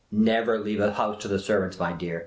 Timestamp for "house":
0.93-1.21